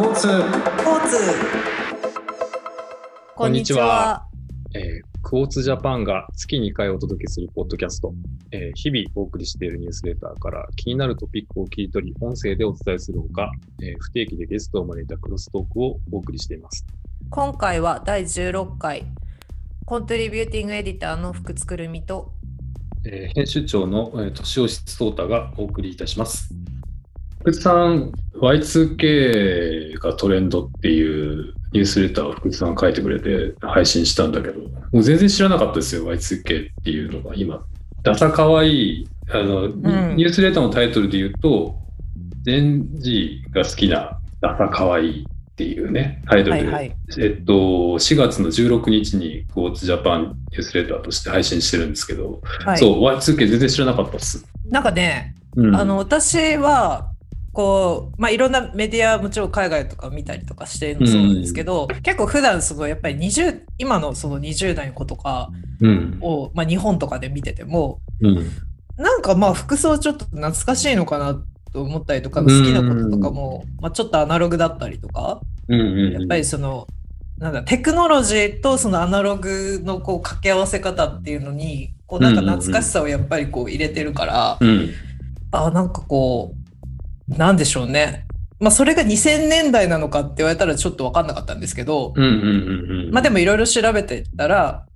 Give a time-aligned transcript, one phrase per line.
[0.00, 1.16] クオツスポーツ
[3.34, 4.28] こんにちは。
[4.72, 8.14] えークォーツジャパンが月2回お届けするポッドキャスト、
[8.52, 13.50] えー日々お送りしているニュースレターから気になるトピックを切り取り、音声でお伝えするほか、
[13.82, 16.86] えー不定期でゲストを招いたクロストークをお送りしています。
[17.28, 19.04] 今回は第16回
[19.84, 22.34] コントリビューティングエディターの福津くるみと
[23.04, 26.54] えー編集長の、えー、年吉壮太がお送りいたします。
[27.40, 34.60] 福津さん、Y2K がトレンドっていうニュースレターを福津さんが書いてくれて配信したんだけど、
[34.92, 37.62] もう全然知らなかったですよ、Y2K っていうのが今。
[38.02, 41.76] ダサかわいい、あの、ニュースレターのタイトルで言うと、
[42.42, 46.96] ジェンジーが好きなダサかわいいっていうね、タイトルで、はいはい。
[47.18, 52.78] えっと、4月の16日に g o ツジャパンニュースレターとして配信してるんですけど、はい。
[52.78, 54.46] そう、Y2K 全然知らなかったっす。
[54.70, 55.76] なんかね、うん。
[55.76, 57.10] あの私は
[57.58, 65.50] こうまあいろんなメディアもちろん海外とか見たりとかしてるのそうなんですけど、結構普段すごいやっぱり20今のその20代の子とか
[65.80, 66.18] うん。
[66.20, 68.48] を、まあ、日本とかで見ててもうん。
[68.96, 71.34] なんかまあ服装ちょっと懐かしいのかな
[71.72, 76.12] と思ったりとか好きなこととかも、まあ、ちょっとアナログだったりとかうんうん。
[76.12, 76.86] やっぱりその
[77.38, 84.90] なんだテクノロジーとそのアナログのこう掛け合わせ方っていうのにこうなんか懐かしさをやっぱりこう入れてるから、うん。
[85.50, 86.57] あなんかこう
[87.28, 88.26] なんでしょうね
[88.60, 92.12] まあそれが2000年代なのかって言われたらちょっと分かんなかったんですけど。
[93.12, 94.86] まあでもいろいろ調べていったら、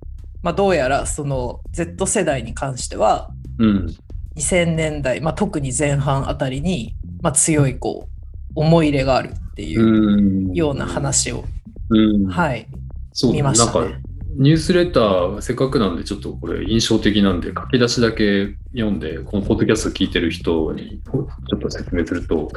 [0.42, 3.94] まあ、どうやらその Z 世代に関してはうん。
[4.36, 10.52] 2000年代、まあ、特に前半あたりに、まあ、強いこう思い入れがあるっていううん。
[10.52, 11.44] ような話を、
[11.90, 12.26] うん。
[12.26, 12.66] はい
[13.30, 13.98] 見ましたねなんか、
[14.34, 22.50] ニュースレター、せっかくなんで、ちょっとこれ印象的なんで、書き出しだけ読んで、このポッドキャスト聞いてる人にちょっと説明すると、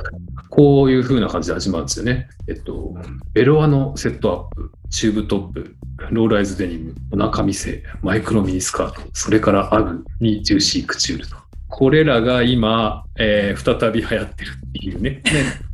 [0.49, 2.29] こういう風な感じで始まるんですよね。
[2.47, 2.95] えっと、
[3.33, 5.75] ベロアのセットアップ、チューブトップ、
[6.11, 11.44] ローライズデニム、お腹見せ、マイクロミニスカート、それからアグにジューシークチュールと。
[11.67, 15.09] これらが今、えー再び流行ってるっていうね。
[15.09, 15.21] ね。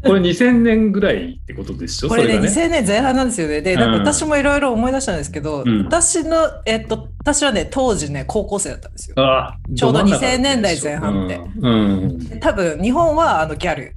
[0.03, 2.09] これ2000年ぐらいってことでしょ？
[2.09, 3.61] これねそが2000年前半なんですよね。
[3.61, 4.01] でなんかうん。
[4.01, 5.85] 私もいろいろ思い出したんですけど、うん。
[5.85, 9.15] 私の、えっと、私はね当時ね高校生だったんですよ。
[9.75, 11.41] ちょうど真ん中2000年代前半って。
[11.59, 12.19] うん。
[12.19, 13.95] で多分日本はあのギャル。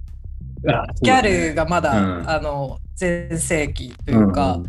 [1.02, 2.30] ギャルがまだ、うん。
[2.30, 4.60] あの全盛期というか、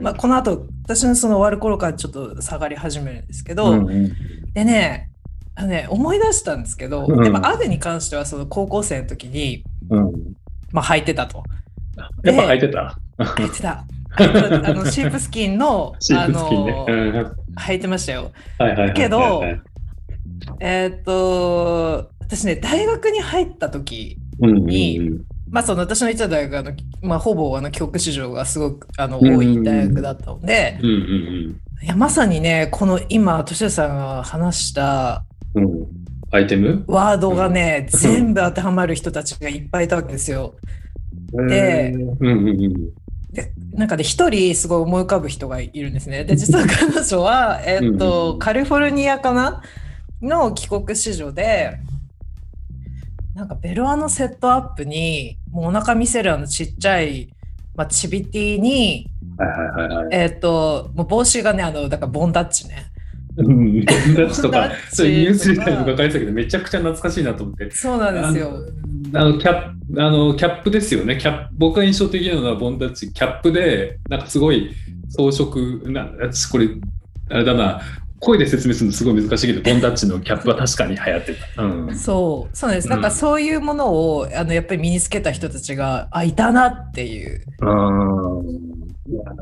[0.00, 4.12] まあ、この後私のその終わる頃からちょっと下がり始めるんですけど、うんうん。
[4.52, 5.10] でね
[5.56, 7.22] あのね思い出したんですけど、うん。
[7.22, 10.12] でもアグに関してはその高校生の時に、うん。
[10.72, 11.42] まあ、履いてたと。
[12.24, 12.98] やっぱ履いてた？
[13.18, 13.84] 履いてた。
[14.16, 16.72] あのシープスキンのシープスキンね。
[16.72, 17.32] あのうん。
[17.56, 18.32] 履いてましたよ。
[18.94, 19.42] けど
[20.60, 25.00] えーっと私ね大学に入った時うんに
[25.50, 26.72] まあその私の行った大学はあの、
[27.02, 35.64] まあ、ほぼあの帰国子女がすごくあの多い大学だったので、うんうんいやまさにねこの今敏吉さんが話したうん。
[35.64, 35.86] うん。
[36.30, 36.84] アイテム？
[36.88, 40.54] ワードがね、全部当てはまる人たちがいっぱいいたわけですよ。
[41.32, 42.90] でうんうんうん。
[43.32, 46.24] でなんかで一人すごい思い浮かぶ人がいるんですね。
[46.24, 49.62] で実は彼女は、えっうんうんとカリフォルニアかな？
[50.22, 51.78] の帰国子女で
[53.34, 57.28] なんかベロアのセットアップにもうお腹見せるあのちっちゃい、
[57.74, 60.08] まあ、チビティに、はいはいはいはい。
[60.12, 62.86] えっともう帽子がねあのだからボンダッチね。
[63.36, 63.84] うん。
[63.84, 67.70] ダッチとか、そういうニュースレターにも書かれてたけど、めちゃくちゃ懐かしいなと思って。
[67.70, 68.32] そうなん。
[68.32, 68.52] ですよ。
[69.16, 74.20] あのキャップあのキャップですよねキャップ僕が印象的なのはボンダッチキャップでなん。
[74.20, 74.74] かすごい
[75.08, 76.68] 装飾な私これ
[77.30, 77.80] あれだな
[78.18, 82.78] 声で説明するのすごい難しいけどボンダッチのキャップは確かに流行ってた、うん、そう、そうなん。
[82.78, 82.88] です。
[82.88, 83.02] なん。
[83.02, 87.44] かそういうものを、あのやっぱり身につけた人たちが、あ、いたなっていう。
[87.60, 87.68] いや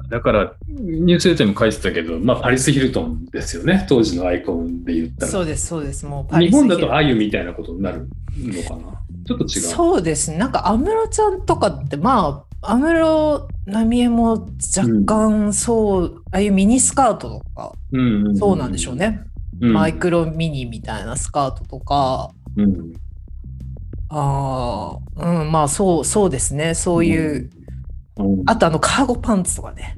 [0.09, 3.87] だからニュースレターにも書いてたけど、まあ、パリス・ヒルトンですよね。
[3.89, 5.33] 当時のアイコンで言ったら。
[5.33, 6.05] そうです、そうです。
[6.05, 9.01] もうパリ日スヒル本だとあゆみたいなことになるのかな？
[9.25, 9.49] ちょっと違う。
[9.49, 10.33] そうです。
[10.33, 10.39] ね。
[10.39, 14.49] なんか安室ちゃんとかって、まあ、安室奈美恵も若
[15.07, 19.21] 干そう、ああいうミニスカートとか、うんうんそうなんでしょうね。
[19.61, 19.73] うん。
[19.75, 22.95] マイクロミニみたいなスカートとか、うん。
[24.09, 26.75] ああ、うん、まあそう、そうですね。
[26.75, 27.62] そういう、うん
[28.47, 29.97] あとあのカーゴパンツとかね。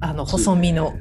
[0.00, 0.94] あの細身の。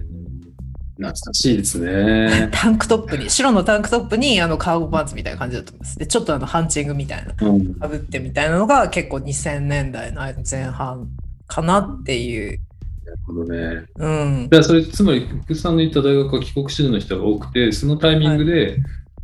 [0.97, 2.49] 懐かしいですね。
[2.53, 5.97] タンクトップに、白のタンクトップにあのカーゴパンツみたいな感じだと思います。
[5.97, 11.07] で、ちょっとあのハンチングみたいな、うんかぶってみたいなのが結構2000年代の前半
[11.47, 12.59] かなっていう。
[13.03, 13.83] なるほどね。
[13.95, 14.63] うん。
[14.63, 18.77] それ、つまり、福さんの行った大学は帰国子女の人が多くて、そのタイミングで、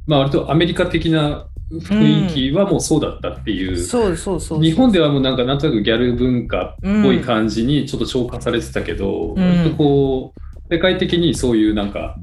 [0.07, 3.77] まあ、割とアメリカ的な雰囲気はもうそうだったっていう。
[3.77, 4.61] そうそうそう。
[4.61, 10.39] 日本ではもうなんかなんとなくギャル文化っぽい感じにちょっと消化されてたけど、うんこう
[10.73, 12.15] 世界的にそういうなんか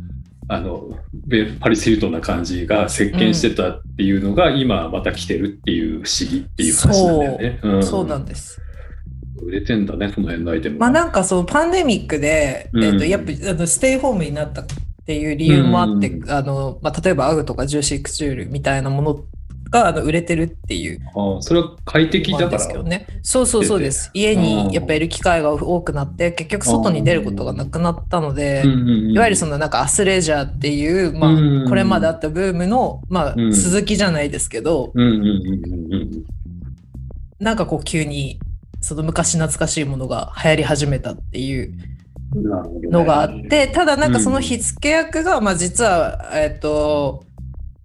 [0.48, 7.60] あのベパリス・ヒルトンな感じが席巻してたっていうのが今また来てるっていう不思議っていう話なんだよね。
[7.62, 8.60] うんそうなんです。
[9.42, 11.00] 売れてんだねその辺のアイテムまあが。
[11.02, 14.64] なんかそのパンデミックで、うんえっとやっぱあのステイホームになった
[15.04, 19.24] っていう理由もあって、うんあのまあ、例えばアグとかジューシークチュールみたいなもの
[19.68, 22.62] があの売れてるっていうああそれは快適なんでだから。
[22.62, 23.06] すけどね。
[23.22, 24.10] そうそうそうです。
[24.14, 36.24] 家にやっぱいる機会が多くなって、結局外に出ることがなくなったので、いわゆるそのなんかアスレジャーっていう、まうんあ、これまであったブームの、まあう、ん続きじゃないですけど、うんうんうんうんうん
[37.40, 38.38] なんかこう急に
[38.80, 41.74] その昔懐かしいものが流行り始めたっていう
[42.34, 47.24] のがあって、ただなんかその火付け役が、まあ実は、えっと、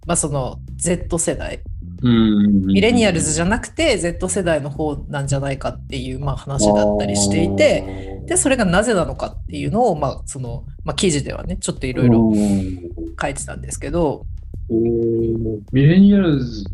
[0.06, 1.60] まあその Z 世代、
[2.02, 12.32] ミミレニアルズじゃなくて Z 世代の方なんじゃないかっていうまあ話だったりしていて、で、それがなぜなのかっていうのを、まあその、まあ記事ではね、ちょっといいろいろ
[13.20, 14.24] 書いてたんですけど、
[14.70, 16.64] ミレニアルズ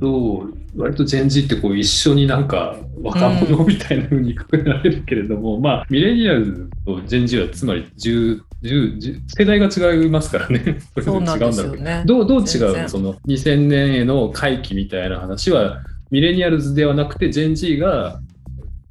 [0.00, 0.46] と
[0.76, 10.78] 割とジェンジってこう一緒になんか若者みたいな風にくくられるけれども、まあミレニアルズとジェンジはつまり10 10 10世代が違いますからね。
[11.02, 11.84] そうなんですよ違うんだろうけど。
[11.84, 12.02] ね。
[12.06, 12.82] どうどう違う？
[12.82, 18.20] のその2000年への回帰みたいな話はミレニアルズではなくてジェンジーが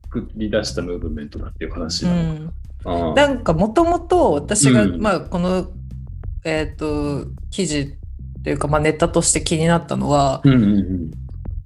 [0.06, 3.10] 作り出したムーブメントだっていう話なの。
[3.10, 3.16] うん。
[3.16, 5.02] なんかもともと私が、うん。
[5.02, 5.70] まあこの、
[6.44, 7.94] えっ、と、記事
[8.44, 11.12] というか、まあネタとして気になったのは、うんうん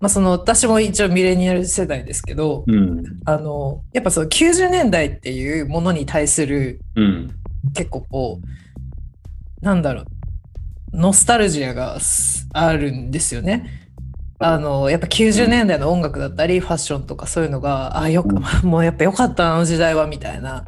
[0.03, 7.31] まあその私も一応ミレニアル世代ですけど、うんうんあの、やっぱその90年代っていうものに対するうん
[7.73, 8.41] 結構こ
[9.61, 10.05] う、なんだろう、
[10.91, 13.65] ノスタルジアがすあるんですよね。
[14.39, 18.35] あの、やっぱ90年代の音楽だったり、ファッションとかそういうのが、あ、よく、
[18.67, 20.65] もうやっぱよかったなあの時代は、みたいな。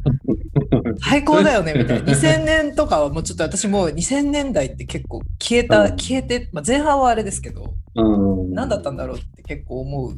[1.02, 2.10] 最高だよね、みたいな。
[2.10, 10.16] 2000年とかはもうちょっと私もう2000年代って結構消えた、うん消えて、まあ、前半はあれですけど、うん何だったんだろうって結構思う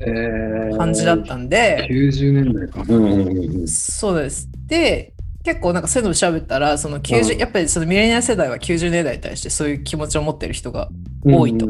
[0.00, 0.76] えー。
[0.76, 2.84] 感じだったんで、90年代か。
[2.88, 4.48] うんそうです。
[4.66, 5.14] で、
[5.44, 7.38] 結構なんかそういうのを調べたら、その90、うん。
[7.38, 10.88] やっぱりそのミレニアル世代は90年代に対してそういう気持ちを持ってる人が
[11.24, 11.68] 多いと。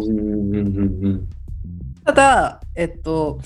[2.05, 3.39] ただ、えっと、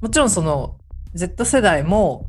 [0.00, 0.76] もちろんその
[1.14, 2.26] Z 世代も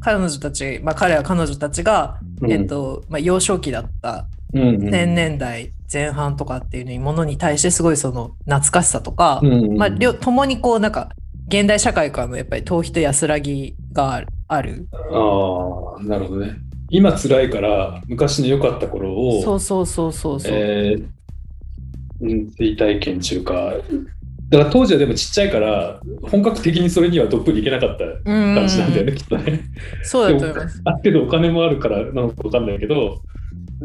[0.00, 2.52] 彼女たち、まあ彼は彼女たちが、うん。
[2.52, 4.82] えっと、まあ幼少期だったうんうん。
[4.82, 11.10] 2000年代前半とかっていうものに対してすごいその懐かしさとか、うんうんまあ両共にこうなんか
[11.48, 14.26] 現代社会からのやっぱり逃避と安らぎがある。
[14.48, 16.56] あるああ、なるほどね。
[16.88, 20.52] 今辛いから昔の良かった頃を、そうそうそうそうそう。
[20.52, 21.06] えー
[22.20, 23.74] うん、追体験中か。
[24.48, 29.60] だから当時はでもちっちゃいから、本格的にそれにはどっぷりいけなかったうん感じなんだよね、きっとね。
[30.04, 30.80] そうだと思います。
[30.84, 33.20] ある程度お金もあるからなのかわかんないけど、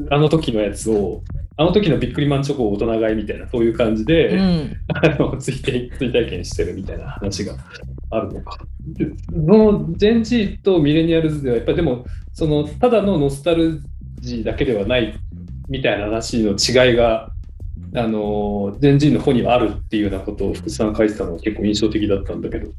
[0.09, 1.23] あの時のやつを、
[1.57, 4.77] あの時のビックリマンチョコを大人買いみたいな、そういう感じで、うん。
[4.93, 7.55] あの追体追体験してるみたいな話が
[8.09, 8.57] あるのか。
[8.88, 13.81] でそのジェンジーとミレニアルズではやっぱりでもそのただのノスタル
[14.19, 15.13] ジーだけではない
[15.69, 17.31] みたいな話の違いが
[17.93, 22.71] あのジェンジーの方にはあるっていうようなことを福士さんが書いてたのが結構印象的だったんだけど。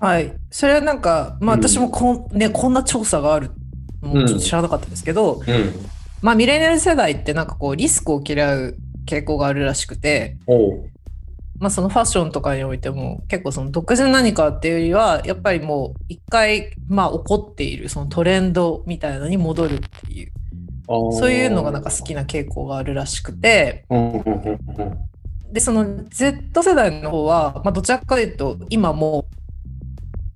[0.00, 0.32] はい。
[0.50, 3.50] それはなんか、まあうん私もこん,、ね、こんな調査がある
[4.02, 5.72] のもちょっと知らなかったんですけど、うん。
[6.22, 10.36] まあミレニアル世代ってなんかこうリスクを嫌う傾向があるらしくて、
[11.58, 20.32] まあそのファッションとかにおいても結構その独自の何かっていうよりは、やっぱりもう一回まあ起こっているそのトレンドみたいなのに戻るっていう、
[20.86, 23.84] そういうのがなんか好きな傾向があるらしくて、
[25.52, 29.37] で、その Z 世代の方は、まあどちらかというと今もう、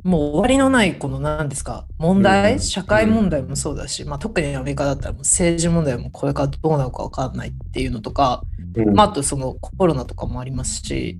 [0.03, 8.43] もう終わりのないこの何ですか、問題、うん社会問題もそうだし、まあ特にアメリカだったらもう政治問題もこれからどうなるかわかんないっていうのとか、
[8.75, 8.95] うん。
[8.95, 11.19] まあ、あとそのコロナとかもありますし、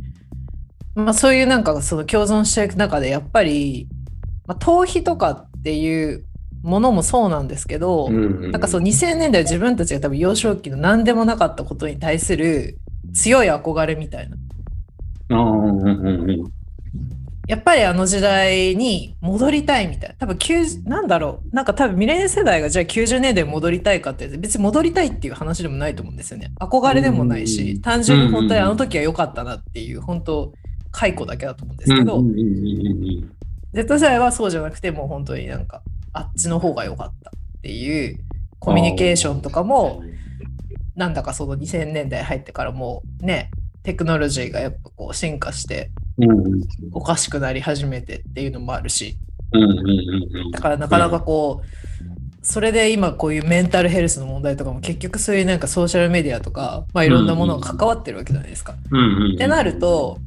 [0.95, 3.89] まあ、そういうなんかその共存していく中でやっぱり、
[4.47, 6.25] まあ、逃避とかっていう
[6.63, 12.79] ものもそうなんですけど、なんかそう2000年代自分たちが多分幼少期の何でもなかったことに対する
[13.15, 14.37] 強い憧れみたいな。
[17.53, 20.15] やっぱりあの時代に戻りたいみたいな。
[20.15, 21.55] 多分90、なんだろう。
[21.55, 26.51] なんか多分ミレニアル世代がじゃあ90年代に戻りたいかって別に戻りたいっていう話でもないと思うんですよね。
[26.59, 30.55] 憧れでもないうんし、単純に本当にあの時は良かったなっていう、本当
[30.93, 32.23] 解雇だけだと思うんですけど、
[33.75, 35.83] Z 世代はそうじゃなくてもう本当になんか
[36.15, 38.19] あっちの方が良かったっていう
[38.61, 40.03] コミュニケーションとかも
[40.97, 43.51] なんだかその2000年代入ってからもうね
[43.83, 46.02] テクノロジーがやっぱこう進化してうん。
[46.93, 49.17] おかしくなり始めてっていうのもあるし。
[50.53, 51.67] だからなかなかこう、
[52.43, 58.73] それで今こういうメンタルヘルスの問題とかも結局そういうなんかソーシャルメディアとか、まあ、いろんなものが関わってるわけじゃないですか。
[58.73, 60.19] ってなると、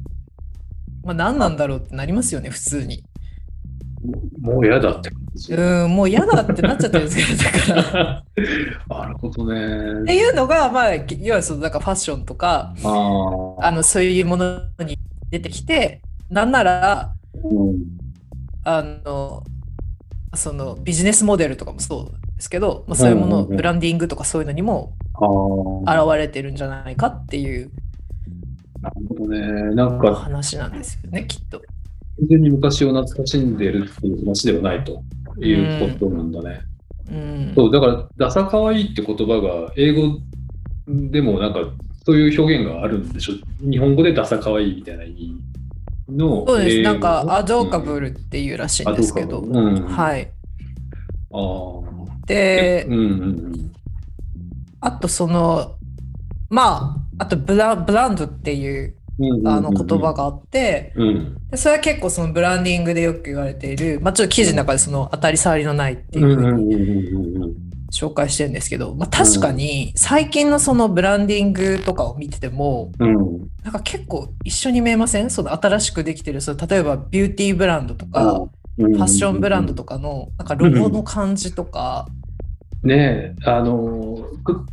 [1.04, 3.04] まあ、何なんだろうってなりますよね普通に。
[4.40, 5.10] もう嫌だって。
[5.50, 8.24] うんもう嫌だってなっちゃってるんですけどだから。
[8.88, 10.16] なるほどってね。
[10.16, 12.74] いうのがまあいわゆるそのなんかファッションとか。
[12.82, 14.98] あのそういうものに
[15.30, 17.76] 出てきてなんならうん
[18.64, 19.44] あの
[20.34, 24.92] そのビジネスモデルとかもそうですけど、まあ、そういうもの、うんうんうんブランディングとかそういうのにも。
[25.18, 27.70] 現れてるんじゃないかっていう
[28.86, 29.74] なるほどね。
[29.74, 31.58] なんか、話なんですよねきっと。
[31.58, 35.02] 完全に昔を懐かしんでるっていう話ではないと
[35.38, 36.60] いうことなんだね。
[37.10, 40.18] うん、そう、だから、ダサかわいいって言葉が、英語
[40.86, 41.60] でもなんか、
[42.06, 43.32] そういう表現があるんでしょ？
[43.68, 45.36] 日本語でダサかわいいみたいな意味
[46.08, 46.46] の。
[46.46, 48.12] そうですなんかアドーカブル。
[48.12, 50.30] ルっていうらしいんですけど、うんはい。
[51.32, 52.26] ああ。
[52.28, 53.06] でうんうんう
[53.48, 53.72] ん。
[54.80, 55.74] あとその
[56.48, 58.94] まああとブラブランドっていう
[59.44, 61.36] あの言葉があって、うん。
[61.50, 67.65] でそれは結構そのブランディングでよく言われている、まあ、ちょっと記事の中でその当たり障りのないっていうふうにに。
[67.96, 73.16] 紹介してるんですけど、まあ、確かに最近のそのブランディングとかを見ててもうん。
[73.64, 75.30] なんか結構一緒に見えません？
[75.30, 82.06] その新しくできてるその例えばビューティーブランドとかフファッションブランドとかのなんかロゴの感じとか、
[82.84, 84.66] ねえ、あのく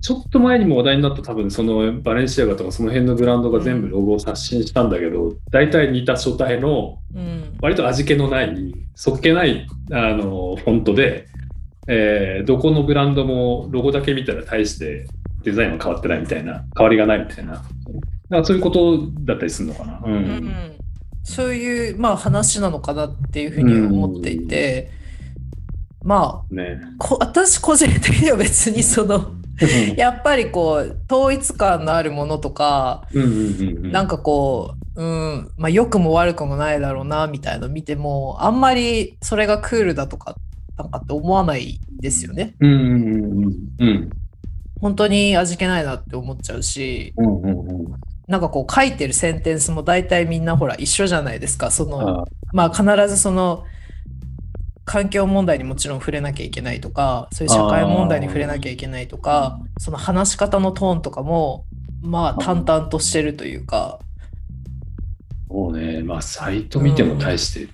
[0.00, 7.56] ちょっと前にも話題になった多分そのバレンシアガとかその辺のブランドが全部ロゴを刷新したんだけど、大体似た書体のうん。
[7.60, 11.28] 割と味気のないそっけないあのフォントで、
[11.88, 15.06] えーどこのブランドもロゴだけ見たら大して
[15.42, 17.62] デザインは変わってないみたいな変わりがないみたいな。
[18.28, 20.00] なんかそういうことだったりするのかな。
[20.04, 20.16] ううん。
[20.16, 20.72] ん
[21.24, 24.90] そういう、まあ、話なのかなっていうふうに思っていて、
[26.02, 26.80] まあね。
[26.98, 29.32] こ私個人的には別にその
[29.96, 33.92] やっぱりこう統一感のあるものとか、うんうんうんうん。
[33.92, 40.36] なんかこう、うんまあ、良くも悪くもないだろうなみたいなの見てもあんまりそれがクールだとか
[40.76, 42.54] なんかって思わないですよね。
[42.60, 43.54] うんうんうんうん。
[43.78, 44.10] うん
[44.80, 47.94] 本当に味気ないなって思っちゃうしうんうんうん
[48.26, 51.70] なんかこう書いてるセンテンスも大体みんなほら一緒じゃないですか。
[51.70, 53.64] そのあまあ必ずその
[54.84, 61.64] 環境問題にもちろん触れなきゃいけないとかそういう社会問題に触れなきゃいけないとかその話し方のトーンとかも
[62.00, 62.42] まあ。
[62.42, 63.98] 淡々としてるというか。
[65.48, 67.72] そうね、まあ、サイト見ても大して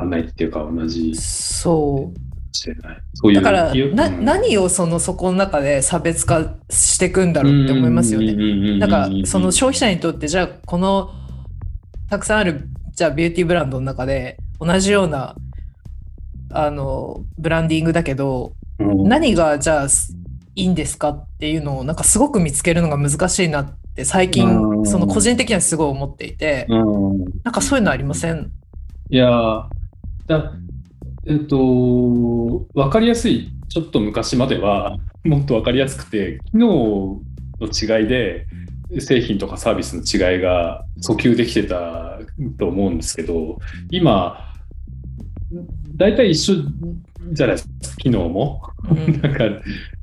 [0.00, 2.12] わんないっていうか、同じかそも
[2.52, 2.98] しれない。
[3.14, 8.34] そういううだからなうん何をそのそこの中で差別化していくんだろうって思いますよね。
[8.34, 11.10] ねなんかその消費者にとってじゃあこの
[12.08, 15.34] たくさんあるじゃあビューティーブランドの中で同じような
[16.52, 19.86] あのブランディングだけどうん何がじゃあ
[20.56, 28.50] いいんですかっていうのをなんかすごく見つけるのが難しいなって最近うんその個人的にはすごい思っていてうんなんかそういうのありません
[29.10, 29.79] いやー
[30.30, 30.52] だ
[31.26, 37.20] えっと、わかりやすい、ちょっと昔までは、もっとわかりやすくて、機能
[37.60, 38.46] の違いで、
[39.00, 42.18] 製品とかサービスの違いが訴求できてた
[42.58, 43.58] と思うんですけど、
[43.90, 44.54] 今、
[45.96, 46.64] 大体一緒
[47.32, 48.62] じゃないですか、機能も。
[48.88, 49.44] うん なんか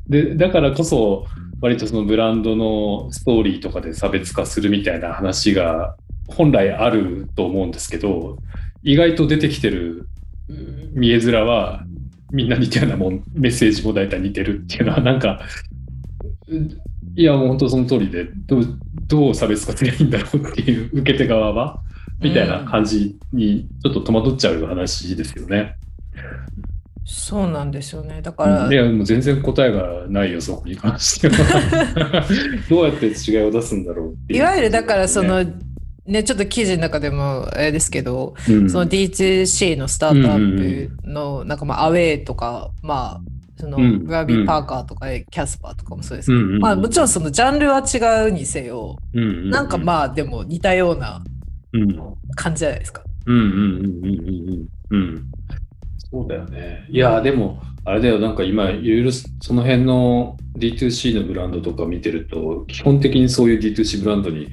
[0.08, 1.26] でだからこそ
[1.60, 5.96] 割とそのブランドのストーリーとかで差別化するみたいな話が
[6.28, 8.38] 本来あると思うんですけど
[8.84, 10.17] 意外と出てきてるうん
[10.98, 11.84] 見え面は
[12.32, 15.40] みんな似たようなもんメッセージも大体似てるっていうのはなんか
[16.48, 16.78] うん
[17.16, 21.80] いやもう本当その通りでどうどう差別化すればいいんだろうっていう受け手側は
[22.20, 25.78] みたいな感じにちょっと戸惑っちゃう話ですよね。
[27.06, 28.22] そうなんですよね。
[28.22, 32.26] だからいや、もう全然答えがないよ、そこに関しては。
[32.70, 34.40] どうやって違いを出すんだろうっていう。
[34.40, 35.46] いわゆるだからその
[36.08, 38.70] ねねちょっと記事の中でもあれですけどうん。
[38.70, 43.22] その D2C のスタートアップのなんかまあアウェイとかまあ
[43.60, 44.06] そのうん。
[44.06, 46.62] ガービー・パーカーとかキャスパーとかもそうですけど、うんうんうん。
[46.62, 49.50] まあもちろんそのジャンルは違うにせよ、うんうんうん。
[49.50, 51.24] なんかまあでも似たような
[51.74, 52.00] うん
[52.36, 53.02] 感じじゃないですか。
[53.26, 53.38] うん。
[53.38, 53.46] うん。
[53.46, 53.52] うん。
[53.52, 54.06] うん。
[54.06, 54.68] うん。
[54.92, 54.98] うん。
[54.98, 55.32] うん
[56.10, 56.86] そうだよね。
[56.90, 64.48] いや、でも、あれだよ、なんか今、いろいろその辺の D2C のブランドとか見てると、基本的にそういう D2C ブランドに、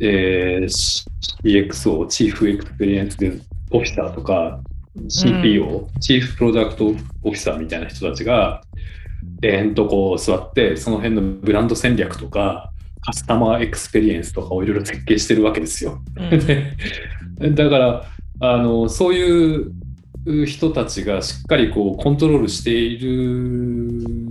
[0.00, 1.06] えー、
[1.42, 3.16] CXO、チーフエクスペリエンス
[3.70, 4.60] オフィサーとか、
[4.96, 8.62] CPO、チーフプロダクトオフィサーみたいな人たちが、
[9.42, 16.00] えーんとこう座って、その辺のブランド戦略とか、カスタマーエクスペリエンスとかをいろいろ設計してるわけですよ。
[16.16, 18.04] うんだから
[18.40, 19.72] あのそういう
[20.46, 24.27] 人たちがしっかりこうコントロールしている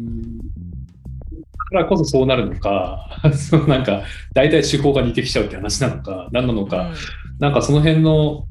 [1.69, 6.91] からこそそうなるのか、 そのなんか大体手法が似てきちゃうって話なのか、何なのか、
[7.39, 8.45] なんかその辺の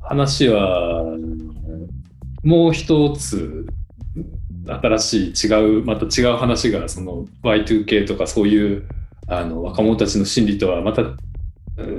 [0.00, 1.04] 話は、
[2.42, 3.66] もう一つ
[4.66, 8.88] 新しい違う、また違う話が、その Y2K とかそういう
[9.26, 11.16] あの若者たちの心理とはまた、うん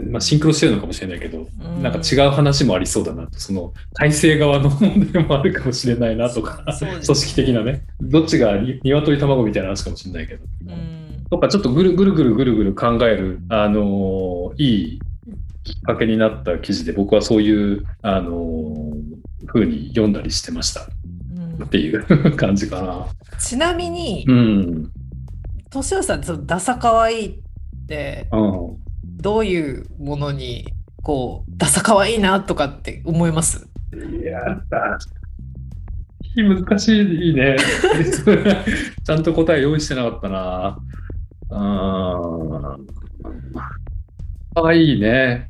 [0.09, 10.43] まあ、シンクロしてるのかもしれないけど、うんなんか違う話もありそうだなと、その体制側の問題もあるかもしれないなとか、そうです組織的なね、どっちがに鶏卵みたいな話かもしれないけど。
[10.67, 11.01] うん
[11.31, 14.99] とかちょっとぐるぐるぐるぐるぐる考える、あのーいい
[15.63, 20.87] きっかけになった記事で僕はそういう、あのー風に読んだりしてました
[21.57, 22.03] うんっていう
[22.35, 23.07] 感じかな。
[23.39, 24.91] ちなみにうん。
[25.69, 27.33] 年寄さんダサかわいいっ
[27.87, 28.77] てうん。
[29.21, 30.65] どういうものに
[31.03, 33.67] こうダサかわいいなとかって思います？
[33.93, 34.97] いやだ。
[36.35, 37.57] 難しいね。
[39.03, 40.77] ちゃんと答え用意してなかったな。
[41.49, 42.21] あ
[44.55, 44.61] あ。
[44.67, 45.47] あいいね。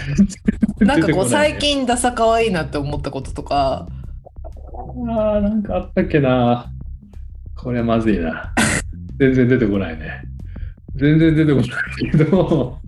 [0.80, 3.86] なんかこう最近ダサかわいいなって思ったこととか？
[5.16, 6.70] ああ、なんかあったっけな。
[7.56, 8.52] これまずいな。
[9.18, 10.24] 全然出てこないね。
[10.96, 12.78] 全然出てこないけど、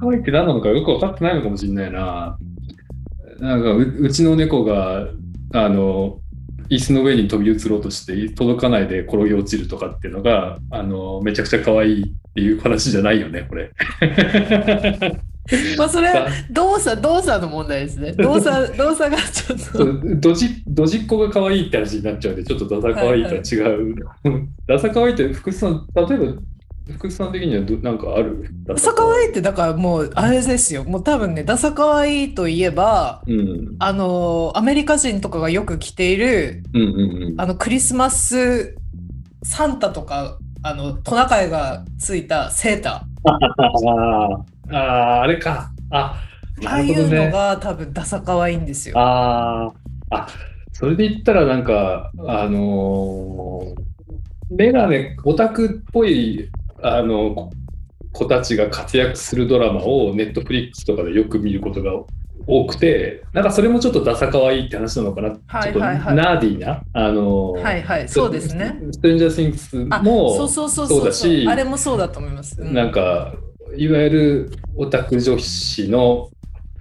[0.00, 2.38] 可愛いって何なのかよく分かってないのかもしれないな。
[3.38, 5.08] なんかう、うちの猫が、
[5.52, 6.20] あの、
[6.70, 13.70] 椅子の上に飛び移ろうとして届かないで転げ落ちるとかっていうのが、あの、めちゃくちゃ可愛いっていう話じゃないよね、これ。
[15.76, 23.94] まあそれは動作動作の問題ですね動作動作がちょっとドジドジっ子が可愛いって話になっちゃうんで、ちょっとダサ可愛いとは違う。
[24.66, 26.32] ダサ可愛いって、福士さん、例えば、
[26.92, 28.46] 福士さん的にはどなんかある？
[28.66, 33.76] ダサかわいいってだからもうあれですよもう多分ねダサかわいいといえばうん。
[33.78, 36.88] あのアメリカ人とかがよく着ているうんうん
[37.32, 37.40] うん。
[37.40, 38.76] あのクリスマス
[39.42, 45.70] サンタとかあのトナカイがついたセータ あーあー、あれか。
[45.90, 47.30] あ、ーああいうの。
[47.30, 48.98] が多分ダサかわいいんですよ。
[48.98, 49.72] ああ、
[50.10, 50.26] あ、
[50.72, 56.48] それで言ったらなんか、あのーメガネ、オタクっぽい、
[56.86, 57.50] あの、こ
[58.12, 61.92] 子たちが活躍するドラマをネットフリックスとかでよく見ることが
[62.46, 65.36] 多くて、なんかそれもちょっとダサかわいいって話なのかな。
[65.46, 68.78] はいちょっとはいはいナーディーな、あのーはいはいそうですね。
[68.92, 72.60] ストレンジャー・シングスあもそうだしあれもそうだと思います。
[72.60, 73.34] うんなんか
[73.76, 76.30] いわゆるオタク女子の、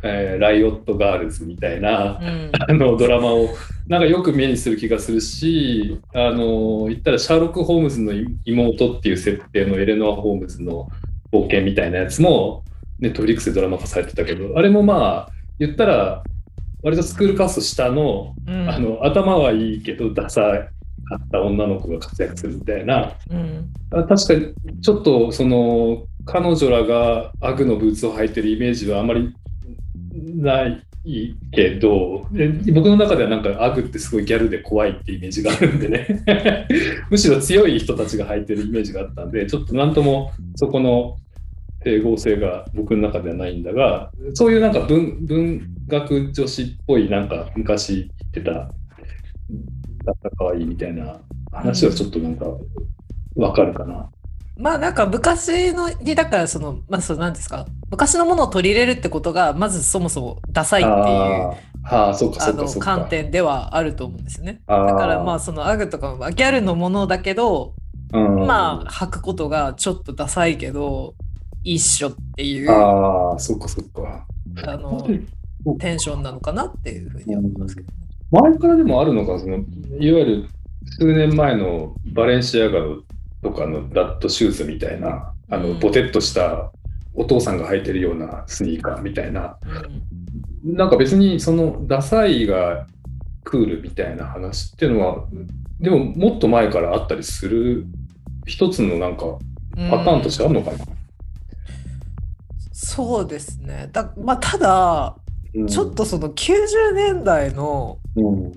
[0.04, 2.52] えーライオットガールズみたいな、うん。
[2.60, 3.50] あのドラマを
[3.88, 8.13] なんかよく目にする気がするしあの言ったらシャーロック・ホームズの
[8.46, 10.88] 妹っていう設定のエレノア・ホームズの
[11.32, 12.63] 冒険みたいなやつも
[13.00, 16.24] ネットフリックスでドラマ化されてたけどあれもまあ言ったら
[16.82, 18.70] 割とスクールカースト下のうん。
[18.70, 20.70] あの頭はいいけどダサ
[21.04, 23.13] かった女の子が活躍するみたいな。
[23.30, 23.70] うん。
[23.92, 29.34] あ確かにちょっとその彼女らがアグのブーツを履いてるイメージはあまり
[30.44, 30.86] ない
[31.52, 32.28] けど
[32.74, 36.68] 僕の中ではなんかアグってすごいギャルで怖いってイメージがあるんでね
[37.12, 41.18] むしろ強い人たちが履いてるイメージがあったんでちょっとなんともそこの
[41.84, 48.70] 整合性が僕の中ではないんだがそういうなんか文文学女子っぽいなんか昔言ってただ
[50.12, 51.20] ったかわいいみたいな
[51.52, 52.46] 話はちょっとなんか
[53.36, 54.10] わかるかな。
[54.56, 57.66] まあなんか昔のにだからそのまあそうなんですか？
[57.89, 62.68] 昔のものを取り入れるってことがまずそもそもダサいっていうあーあー、そうかあの。
[62.80, 64.62] 観点ではあると思うんですよね。
[64.68, 67.74] だからまあそのアグとかはギャルのものだけど
[68.13, 71.16] うんまあ履くことがちょっとダサいけど
[71.63, 74.28] 一緒っていうああ、そっかそっか。
[74.68, 75.08] あの
[75.80, 77.94] テンションなのかなっていうふうに思いますけどね。
[78.30, 79.66] 前からでもあるのか、そのいわ
[80.20, 80.50] ゆる
[81.00, 82.80] 数年前のバレンシアガ
[83.44, 85.80] とかのダットシューズみたいな、あのうん。
[85.80, 86.72] ボテッとした
[87.14, 89.58] お父さんが履いてるようなスニーカーみたいな、
[90.64, 90.76] うん。
[90.76, 92.88] なんか別にそのダサいが
[93.44, 95.26] クールみたいな話っていうのは、
[95.80, 97.86] でももっと前からあったりする
[98.46, 99.26] 一つのなんか
[99.92, 100.78] パターンとしてあるのかな。
[102.72, 103.90] そうですね。
[103.92, 105.16] だまあ、ただ、
[105.54, 105.68] うん。
[105.68, 108.52] ちょっとその90年代のうん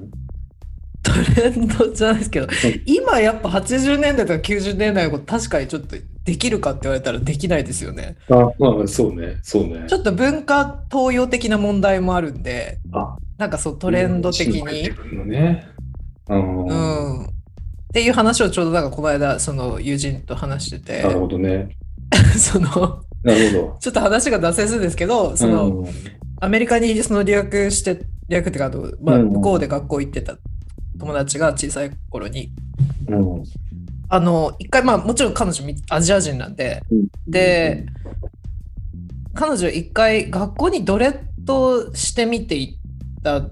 [1.07, 2.49] トレンドじゃないですけど、
[2.85, 8.17] 今やっぱ80年代とか90年代のこと確かにちょっとできるかって言われたらできないですよね。
[8.31, 9.85] あまあそうね、そうね。
[9.87, 14.91] ちょっと文化東洋的な問題もあるんで、あなんかそうトレンド的に。
[16.29, 17.25] うんうん。
[17.25, 17.31] っっ
[17.93, 21.71] ていう話をちょうどなんかこの間その友人と話しててなるほどね。
[22.37, 25.37] そのなるほちょっと話が脱線するんですけどど。
[25.37, 25.87] その、うん
[26.39, 30.37] アメリカにその留学して留学っていうかあと、まあ、うん向こうで学校行ってた
[30.99, 32.51] 友達が小さい頃に。
[33.09, 33.43] うん。
[34.09, 36.83] あの一回まあもちろん彼女みアジア人なんで。
[37.27, 37.87] で
[39.35, 42.79] 彼女一回学校にドレッドしてみてい
[43.19, 43.43] った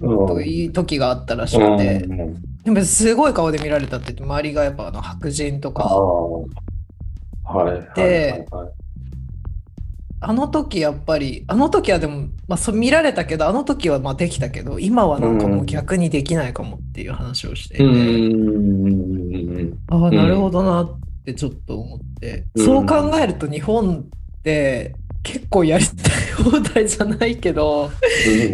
[0.00, 2.20] という時があったらしくて、うん。
[2.20, 5.84] うんでもすごい顔で見られたって言って周りがやっぱあの白人とか。
[5.84, 8.83] はいはいではいはい
[10.26, 17.76] あの時やっぱりあの時はでも、まあ、そう見られたけどあの時はまあできたけど今はなんかもう逆にできないかもっていう話をして
[19.88, 22.64] ああなるほどなってちょっと思って、うん。
[22.64, 27.90] そう考えると日本って結構やりたい放題じゃないけど、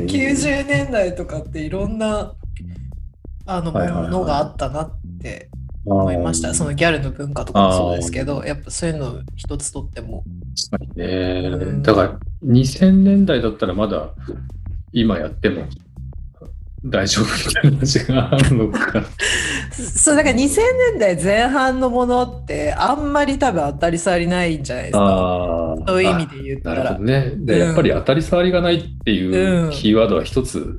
[0.07, 2.35] 90年代とかっていろんな
[3.45, 5.51] あのものがあったなって
[5.85, 10.23] 思いました、そのギャルの文化とかもそうですけどやっぱそういうの一つとっても
[10.69, 11.49] 確かにね。
[11.49, 11.83] うん。
[11.83, 14.11] だから2000年代だったらまだ
[14.93, 15.67] 今やっても
[16.85, 19.05] 大丈夫みたいな話があるのか。
[19.73, 20.39] そうだから2000
[20.93, 25.77] 年代前半のものってあんまり多分当たり障りないんじゃないですか。
[25.87, 26.85] そういう意味で言ったら。
[26.85, 27.33] なるほどね。
[27.37, 27.67] で、うん。
[27.67, 29.71] やっぱり当たり障りがないっていううん。
[29.71, 30.79] キーワードは一つ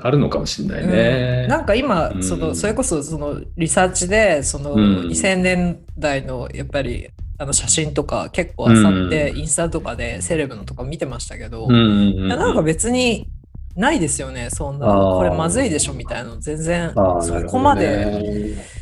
[0.00, 1.42] あるのかもしれないね。
[1.44, 1.50] うん。
[1.50, 2.22] なんか今、うん。
[2.22, 5.08] そのそれこそそのリサーチでそのうん。
[5.08, 13.28] 2000年代のやっぱりあの写真とか結構あさって、インスタとかでセレブのとか見てましたけど、いやなんか別に
[13.74, 18.76] ないですよねそんなこれまずいでしょみたいなの全然そこまで、ね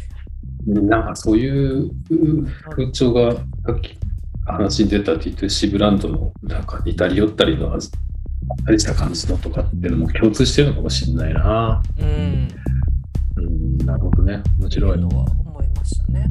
[0.66, 1.90] なんかそういう
[2.70, 3.40] 風潮がさ
[3.72, 3.98] っき
[4.46, 7.80] 話に出たって言ってるシブランドのなんか似たり寄ったりのあっ
[8.64, 11.82] たりした感じのとかっていうのも共通してるのかもしれないな。
[11.98, 12.48] うん
[13.36, 14.42] うん、なるほどね。
[14.58, 14.96] 面白い。
[14.96, 16.30] うのは思いましたね。